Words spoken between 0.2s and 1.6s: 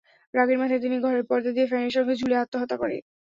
রাগের মাথায় তিনি ঘরের পর্দা